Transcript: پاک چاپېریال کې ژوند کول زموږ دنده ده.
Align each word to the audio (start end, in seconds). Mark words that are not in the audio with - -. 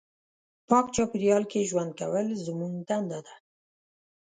پاک 0.67 0.85
چاپېریال 0.95 1.43
کې 1.51 1.67
ژوند 1.69 1.91
کول 1.99 2.27
زموږ 2.45 2.73
دنده 2.87 3.19
ده. 3.25 3.35